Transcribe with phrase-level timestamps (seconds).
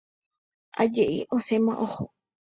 [0.85, 2.11] Aje'i osẽma oho.